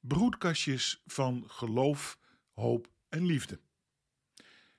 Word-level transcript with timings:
broedkastjes 0.00 1.02
van 1.06 1.44
geloof, 1.46 2.18
hoop 2.52 2.90
en 3.08 3.24
liefde. 3.24 3.60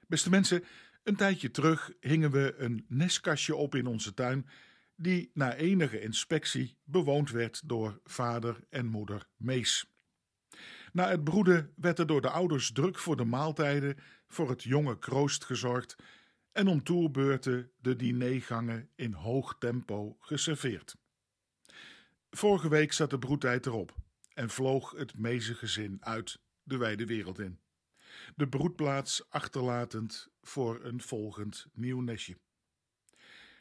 Beste 0.07 0.29
mensen, 0.29 0.63
een 1.03 1.15
tijdje 1.15 1.51
terug 1.51 1.91
hingen 1.99 2.31
we 2.31 2.53
een 2.57 2.85
nestkastje 2.87 3.55
op 3.55 3.75
in 3.75 3.85
onze 3.85 4.13
tuin, 4.13 4.47
die 4.95 5.31
na 5.33 5.55
enige 5.55 6.01
inspectie 6.01 6.77
bewoond 6.83 7.31
werd 7.31 7.61
door 7.69 7.99
vader 8.03 8.59
en 8.69 8.85
moeder 8.85 9.27
Mees. 9.37 9.85
Na 10.91 11.09
het 11.09 11.23
broeden 11.23 11.73
werd 11.75 11.99
er 11.99 12.07
door 12.07 12.21
de 12.21 12.29
ouders 12.29 12.71
druk 12.71 12.97
voor 12.97 13.15
de 13.17 13.25
maaltijden 13.25 13.97
voor 14.27 14.49
het 14.49 14.63
jonge 14.63 14.99
kroost 14.99 15.45
gezorgd 15.45 15.95
en 16.51 16.67
om 16.67 16.83
toerbeurten 16.83 17.71
de 17.77 17.95
dinergangen 17.95 18.89
in 18.95 19.13
hoog 19.13 19.55
tempo 19.59 20.15
geserveerd. 20.19 20.95
Vorige 22.29 22.69
week 22.69 22.93
zat 22.93 23.09
de 23.09 23.19
broedtijd 23.19 23.65
erop 23.65 23.95
en 24.41 24.49
vloog 24.49 24.91
het 24.91 25.13
gezin 25.55 25.97
uit 25.99 26.39
de 26.63 26.77
wijde 26.77 27.05
wereld 27.05 27.39
in. 27.39 27.59
De 28.35 28.47
broedplaats 28.47 29.29
achterlatend 29.29 30.27
voor 30.41 30.83
een 30.83 31.01
volgend 31.01 31.67
nieuw 31.73 32.01
nestje. 32.01 32.37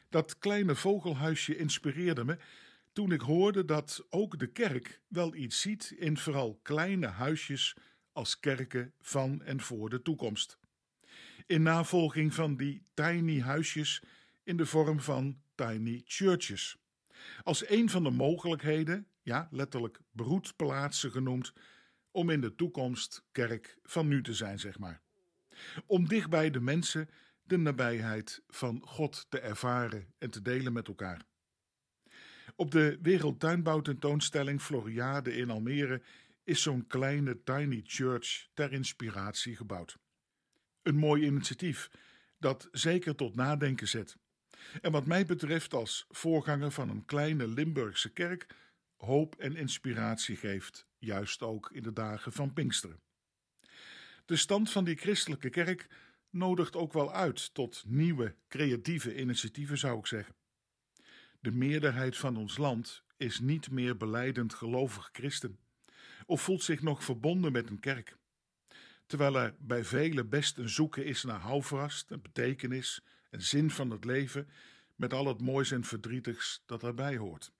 Dat 0.09 0.37
kleine 0.37 0.75
vogelhuisje 0.75 1.55
inspireerde 1.55 2.23
me 2.23 2.37
toen 2.93 3.11
ik 3.11 3.21
hoorde 3.21 3.65
dat 3.65 4.05
ook 4.09 4.39
de 4.39 4.47
kerk 4.47 5.01
wel 5.07 5.35
iets 5.35 5.61
ziet 5.61 5.93
in 5.97 6.17
vooral 6.17 6.59
kleine 6.61 7.07
huisjes 7.07 7.77
als 8.11 8.39
kerken 8.39 8.93
van 8.99 9.41
en 9.41 9.61
voor 9.61 9.89
de 9.89 10.01
toekomst. 10.01 10.59
In 11.45 11.61
navolging 11.61 12.33
van 12.33 12.55
die 12.55 12.85
tiny 12.93 13.41
huisjes 13.41 14.03
in 14.43 14.57
de 14.57 14.65
vorm 14.65 14.99
van 14.99 15.41
tiny 15.55 16.01
churches. 16.05 16.80
Als 17.43 17.69
een 17.69 17.89
van 17.89 18.03
de 18.03 18.09
mogelijkheden, 18.09 19.07
ja, 19.21 19.47
letterlijk 19.51 19.99
broedplaatsen 20.11 21.11
genoemd, 21.11 21.53
om 22.11 22.29
in 22.29 22.41
de 22.41 22.55
toekomst 22.55 23.23
kerk 23.31 23.77
van 23.83 24.07
nu 24.07 24.23
te 24.23 24.33
zijn, 24.33 24.59
zeg 24.59 24.79
maar. 24.79 25.01
Om 25.85 26.07
dichtbij 26.07 26.49
de 26.49 26.61
mensen 26.61 27.09
de 27.43 27.57
nabijheid 27.57 28.43
van 28.47 28.81
God 28.85 29.25
te 29.29 29.39
ervaren 29.39 30.13
en 30.17 30.29
te 30.29 30.41
delen 30.41 30.73
met 30.73 30.87
elkaar. 30.87 31.21
Op 32.55 32.71
de 32.71 32.99
Wereldtuinbouwtentoonstelling 33.01 34.61
Floriade 34.61 35.35
in 35.35 35.49
Almere 35.49 36.01
is 36.43 36.61
zo'n 36.61 36.87
kleine 36.87 37.43
tiny 37.43 37.81
church 37.85 38.47
ter 38.53 38.71
inspiratie 38.73 39.55
gebouwd. 39.55 39.97
Een 40.81 40.95
mooi 40.95 41.25
initiatief 41.25 41.89
dat 42.39 42.67
zeker 42.71 43.15
tot 43.15 43.35
nadenken 43.35 43.87
zet. 43.87 44.17
En 44.81 44.91
wat 44.91 45.05
mij 45.05 45.25
betreft 45.25 45.73
als 45.73 46.05
voorganger 46.09 46.71
van 46.71 46.89
een 46.89 47.05
kleine 47.05 47.47
Limburgse 47.47 48.09
kerk 48.09 48.47
hoop 48.97 49.35
en 49.35 49.55
inspiratie 49.55 50.35
geeft, 50.35 50.87
juist 50.97 51.41
ook 51.41 51.71
in 51.71 51.83
de 51.83 51.93
dagen 51.93 52.31
van 52.31 52.53
Pinksteren. 52.53 52.99
De 54.25 54.35
stand 54.35 54.71
van 54.71 54.83
die 54.83 54.95
christelijke 54.95 55.49
kerk 55.49 55.87
nodigt 56.29 56.75
ook 56.75 56.93
wel 56.93 57.13
uit 57.13 57.53
tot 57.53 57.83
nieuwe 57.87 58.35
creatieve 58.47 59.19
initiatieven, 59.19 59.77
zou 59.77 59.99
ik 59.99 60.05
zeggen. 60.05 60.35
De 61.39 61.51
meerderheid 61.51 62.17
van 62.17 62.37
ons 62.37 62.57
land 62.57 63.03
is 63.17 63.39
niet 63.39 63.71
meer 63.71 63.97
beleidend 63.97 64.53
gelovig 64.53 65.09
christen 65.11 65.59
of 66.25 66.41
voelt 66.41 66.63
zich 66.63 66.81
nog 66.81 67.03
verbonden 67.03 67.51
met 67.51 67.69
een 67.69 67.79
kerk. 67.79 68.17
Terwijl 69.05 69.39
er 69.39 69.55
bij 69.59 69.83
velen 69.83 70.29
best 70.29 70.57
een 70.57 70.69
zoeken 70.69 71.05
is 71.05 71.23
naar 71.23 71.39
houvast, 71.39 72.11
een 72.11 72.21
betekenis, 72.21 73.01
een 73.31 73.41
zin 73.41 73.71
van 73.71 73.89
het 73.89 74.05
leven, 74.05 74.47
met 74.95 75.13
al 75.13 75.27
het 75.27 75.41
moois 75.41 75.71
en 75.71 75.83
verdrietigs 75.83 76.63
dat 76.65 76.81
daarbij 76.81 77.17
hoort. 77.17 77.51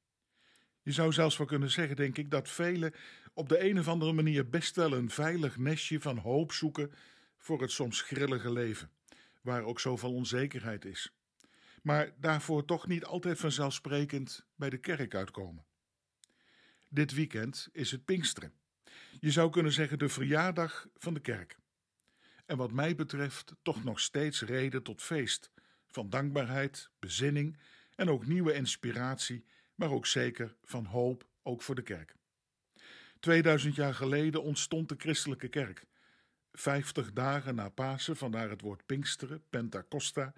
Je 0.82 0.92
zou 0.92 1.14
zelfs 1.14 1.38
wel 1.38 1.48
kunnen 1.48 1.72
zeggen, 1.72 1.96
denk 1.96 2.18
ik, 2.18 2.32
dat 2.32 2.50
velen 2.50 2.94
op 3.34 3.50
de 3.50 3.70
een 3.70 3.80
of 3.80 3.88
andere 3.88 4.14
manier 4.14 4.50
best 4.50 4.76
wel 4.76 4.94
een 4.94 5.10
veilig 5.10 5.58
nestje 5.58 6.02
van 6.02 6.18
hoop 6.18 6.52
zoeken 6.52 6.94
voor 7.38 7.62
het 7.62 7.72
soms 7.72 8.02
grillige 8.02 8.52
leven, 8.52 8.92
waar 9.42 9.64
ook 9.64 9.80
zoveel 9.80 10.14
onzekerheid 10.14 10.86
is 10.86 11.14
maar 11.82 12.14
daarvoor 12.18 12.66
toch 12.66 12.88
niet 12.88 13.06
altijd 13.06 13.40
vanzelfsprekend 13.40 14.46
bij 14.56 14.70
de 14.70 14.78
kerk 14.78 15.16
uitkomen. 15.16 15.66
Dit 16.88 17.14
weekend 17.14 17.70
is 17.72 17.92
het 17.92 18.06
Pinksteren. 18.06 18.54
Je 19.20 19.32
zou 19.32 19.50
kunnen 19.50 19.72
zeggen 19.72 20.00
de 20.00 20.10
verjaardag 20.10 20.88
van 20.98 21.14
de 21.14 21.20
kerk. 21.20 21.58
En 22.46 22.58
wat 22.58 22.72
mij 22.72 22.96
betreft 22.96 23.54
toch 23.62 23.84
nog 23.84 24.00
steeds 24.00 24.42
reden 24.42 24.84
tot 24.84 25.02
feest, 25.02 25.52
van 25.92 26.10
dankbaarheid, 26.10 26.90
bezinning 27.00 27.58
en 27.96 28.10
ook 28.10 28.26
nieuwe 28.26 28.54
inspiratie, 28.54 29.46
maar 29.76 29.92
ook 29.92 30.06
zeker 30.06 30.56
van 30.64 30.86
hoop, 30.86 31.26
ook 31.44 31.62
voor 31.62 31.76
de 31.76 31.82
kerk. 31.82 32.16
2000 33.20 33.76
jaar 33.76 33.94
geleden 33.94 34.44
ontstond 34.44 34.90
de 34.90 34.96
christelijke 34.98 35.48
kerk. 35.48 35.86
Vijftig 36.52 37.14
dagen 37.14 37.56
na 37.56 37.70
Pasen, 37.70 38.18
vandaar 38.18 38.50
het 38.50 38.62
woord 38.62 38.86
Pinksteren, 38.86 39.44
Pentacosta, 39.50 40.34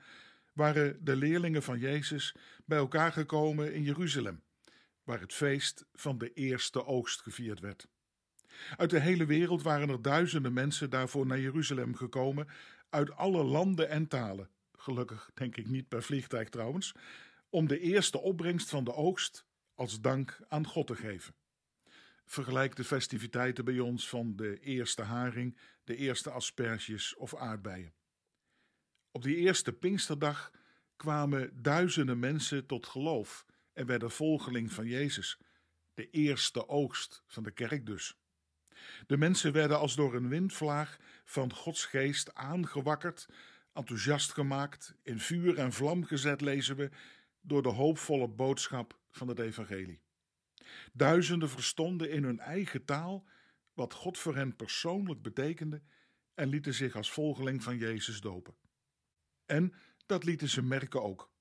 waren 0.54 1.06
de 1.06 1.16
leerlingen 1.16 1.64
van 1.64 1.80
Jezus 1.80 2.36
bij 2.66 2.78
elkaar 2.78 3.12
gekomen 3.12 3.74
in 3.74 3.84
Jeruzalem, 3.84 4.44
waar 5.04 5.20
het 5.20 5.34
feest 5.34 5.86
van 5.94 6.18
de 6.18 6.34
eerste 6.34 6.86
oogst 6.86 7.22
gevierd 7.22 7.60
werd. 7.60 7.88
Uit 8.78 8.90
de 8.90 9.00
hele 9.00 9.26
wereld 9.26 9.62
waren 9.62 9.90
er 9.90 10.02
duizenden 10.02 10.54
mensen 10.54 10.90
daarvoor 10.90 11.26
naar 11.26 11.40
Jeruzalem 11.40 11.96
gekomen, 11.96 12.48
uit 12.90 13.12
alle 13.12 13.44
landen 13.44 13.90
en 13.90 14.08
talen. 14.08 14.50
Gelukkig 14.84 15.32
denk 15.34 15.58
ik 15.58 15.68
niet 15.68 15.88
per 15.88 16.04
vliegtuig 16.04 16.50
trouwens, 16.50 16.94
om 17.50 17.68
de 17.68 17.80
eerste 17.80 18.20
opbrengst 18.20 18.70
van 18.70 18.84
de 18.84 18.94
oogst 18.94 19.46
als 19.76 20.02
dank 20.02 20.40
aan 20.48 20.68
God 20.68 20.88
te 20.88 20.96
geven. 20.96 21.36
Vergelijk 22.26 22.76
de 22.76 22.84
festiviteiten 22.84 23.66
bij 23.66 23.80
ons 23.80 24.10
van 24.10 24.36
de 24.36 24.60
eerste 24.60 25.02
haring, 25.02 25.58
de 25.84 25.96
eerste 25.96 26.30
asperges 26.30 27.16
of 27.16 27.36
aardbeien. 27.36 27.94
Op 29.12 29.24
die 29.24 29.36
eerste 29.36 29.74
Pinksterdag 29.74 30.52
kwamen 30.96 31.62
duizenden 31.62 32.20
mensen 32.20 32.66
tot 32.66 32.88
geloof 32.88 33.46
en 33.74 33.86
werden 33.86 34.12
volgeling 34.12 34.72
van 34.72 34.86
Jezus, 34.86 35.38
de 35.94 36.10
eerste 36.10 36.68
oogst 36.68 37.24
van 37.28 37.44
de 37.44 37.52
kerk 37.52 37.86
dus. 37.86 38.18
De 39.08 39.18
mensen 39.18 39.54
werden 39.54 39.80
als 39.80 39.96
door 39.96 40.16
een 40.16 40.30
windvlaag 40.30 40.98
van 41.26 41.54
Gods 41.54 41.86
geest 41.86 42.34
aangewakkerd, 42.34 43.28
enthousiast 43.74 44.32
gemaakt, 44.32 44.96
in 45.04 45.20
vuur 45.20 45.58
en 45.58 45.74
vlam 45.74 46.04
gezet, 46.04 46.42
lezen 46.42 46.76
we, 46.76 46.90
door 47.42 47.62
de 47.64 47.70
hoopvolle 47.70 48.28
boodschap 48.28 49.00
van 49.12 49.28
het 49.28 49.40
Evangelie. 49.40 50.02
Duizenden 50.94 51.50
verstonden 51.50 52.12
in 52.12 52.24
hun 52.24 52.40
eigen 52.40 52.86
taal 52.86 53.26
wat 53.74 53.94
God 53.94 54.18
voor 54.18 54.36
hen 54.36 54.56
persoonlijk 54.56 55.22
betekende 55.22 55.82
en 56.34 56.48
lieten 56.48 56.74
zich 56.74 56.96
als 56.96 57.12
volgeling 57.12 57.64
van 57.64 57.78
Jezus 57.78 58.22
dopen. 58.22 58.56
En 59.46 59.74
dat 60.06 60.24
lieten 60.24 60.50
ze 60.50 60.62
merken 60.62 61.04
ook. 61.04 61.32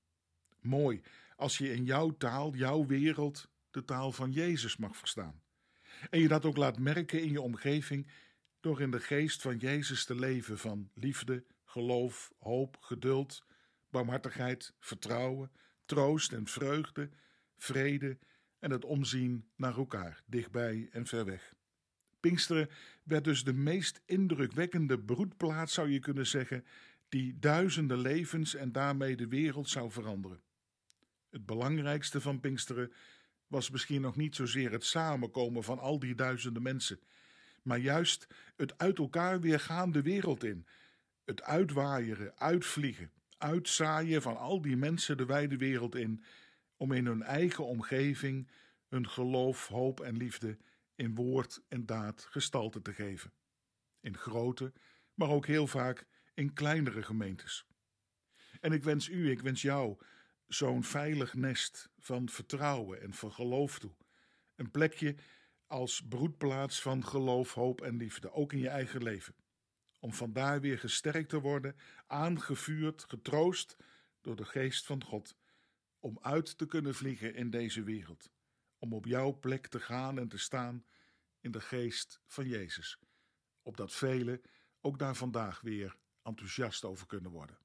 Mooi 0.59 1.01
als 1.35 1.57
je 1.57 1.73
in 1.73 1.85
jouw 1.85 2.17
taal, 2.17 2.55
jouw 2.55 2.85
wereld, 2.85 3.49
de 3.71 3.85
taal 3.85 4.11
van 4.11 4.31
Jezus 4.31 4.77
mag 4.77 4.97
verstaan. 4.97 5.41
En 6.09 6.19
je 6.19 6.27
dat 6.27 6.45
ook 6.45 6.57
laat 6.57 6.79
merken 6.79 7.21
in 7.21 7.31
je 7.31 7.41
omgeving 7.41 8.11
door 8.59 8.81
in 8.81 8.91
de 8.91 8.99
geest 8.99 9.41
van 9.41 9.57
Jezus 9.57 10.05
te 10.05 10.15
leven 10.15 10.57
van 10.57 10.89
liefde, 10.93 11.45
geloof, 11.73 12.33
hoop, 12.39 12.77
geduld, 12.79 13.45
barmhartigheid, 13.89 14.73
vertrouwen, 14.79 15.51
troost 15.85 16.31
en 16.31 16.47
vreugde, 16.47 17.09
vrede 17.57 18.17
en 18.59 18.71
het 18.71 18.85
omzien 18.85 19.49
naar 19.55 19.77
elkaar, 19.77 20.23
dichtbij 20.25 20.89
en 20.91 21.05
ver 21.05 21.25
weg. 21.25 21.53
Pinksteren 22.19 22.69
werd 23.03 23.23
dus 23.23 23.43
de 23.43 23.53
meest 23.53 24.01
indrukwekkende 24.05 24.99
broedplaats, 24.99 25.73
zou 25.73 25.89
je 25.89 25.99
kunnen 25.99 26.27
zeggen, 26.27 26.65
die 27.09 27.39
duizenden 27.39 27.97
levens 27.97 28.55
en 28.55 28.71
daarmee 28.71 29.15
de 29.15 29.27
wereld 29.27 29.69
zou 29.69 29.91
veranderen. 29.91 30.41
Het 31.29 31.45
belangrijkste 31.45 32.21
van 32.21 32.39
Pinksteren 32.39 32.93
was 33.47 33.69
misschien 33.69 34.01
nog 34.01 34.15
niet 34.15 34.35
zozeer 34.35 34.71
het 34.71 34.85
samenkomen 34.85 35.63
van 35.63 35.79
al 35.79 35.99
die 35.99 36.15
duizenden 36.15 36.61
mensen, 36.61 36.99
maar 37.61 37.79
juist 37.79 38.27
het 38.55 38.77
uit 38.77 38.97
elkaar 38.97 39.39
weer 39.39 39.59
gaan 39.59 39.91
de 39.91 40.01
wereld 40.01 40.43
in, 40.43 40.67
het 41.25 41.41
uitwaaieren, 41.41 42.37
uitvliegen, 42.37 43.11
uitzaaien 43.37 44.21
van 44.21 44.37
al 44.37 44.61
die 44.61 44.77
mensen 44.77 45.17
de 45.17 45.25
wijde 45.25 45.57
wereld 45.57 45.95
in, 45.95 46.23
om 46.77 46.91
in 46.91 47.05
hun 47.05 47.21
eigen 47.21 47.65
omgeving 47.65 48.47
hun 48.87 49.09
geloof, 49.09 49.67
hoop 49.67 49.99
en 49.99 50.17
liefde 50.17 50.57
in 50.95 51.15
woord 51.15 51.61
en 51.67 51.85
daad 51.85 52.27
gestalte 52.29 52.81
te 52.81 52.93
geven. 52.93 53.31
In 53.99 54.17
grote, 54.17 54.73
maar 55.13 55.29
ook 55.29 55.45
heel 55.45 55.67
vaak 55.67 56.05
in 56.33 56.53
kleinere 56.53 57.03
gemeentes. 57.03 57.65
En 58.59 58.71
ik 58.71 58.83
wens 58.83 59.09
u, 59.09 59.31
ik 59.31 59.41
wens 59.41 59.61
jou 59.61 59.97
zo'n 60.47 60.83
veilig 60.83 61.33
nest 61.33 61.89
van 61.97 62.29
vertrouwen 62.29 63.01
en 63.01 63.13
van 63.13 63.31
geloof 63.31 63.79
toe. 63.79 63.91
Een 64.55 64.71
plekje 64.71 65.15
als 65.67 66.01
broedplaats 66.09 66.81
van 66.81 67.05
geloof, 67.05 67.53
hoop 67.53 67.81
en 67.81 67.97
liefde, 67.97 68.31
ook 68.31 68.53
in 68.53 68.59
je 68.59 68.69
eigen 68.69 69.03
leven. 69.03 69.35
Om 70.03 70.13
vandaar 70.13 70.61
weer 70.61 70.79
gesterkt 70.79 71.29
te 71.29 71.39
worden, 71.39 71.75
aangevuurd, 72.07 73.05
getroost 73.07 73.77
door 74.21 74.35
de 74.35 74.45
geest 74.45 74.85
van 74.85 75.03
God, 75.03 75.35
om 75.99 76.17
uit 76.21 76.57
te 76.57 76.65
kunnen 76.65 76.95
vliegen 76.95 77.35
in 77.35 77.49
deze 77.49 77.83
wereld. 77.83 78.29
Om 78.77 78.93
op 78.93 79.05
jouw 79.05 79.39
plek 79.39 79.67
te 79.67 79.79
gaan 79.79 80.19
en 80.19 80.27
te 80.27 80.37
staan 80.37 80.85
in 81.39 81.51
de 81.51 81.61
geest 81.61 82.21
van 82.25 82.47
Jezus, 82.47 82.99
opdat 83.61 83.93
velen 83.93 84.41
ook 84.81 84.99
daar 84.99 85.15
vandaag 85.15 85.61
weer 85.61 85.97
enthousiast 86.23 86.85
over 86.85 87.07
kunnen 87.07 87.31
worden. 87.31 87.57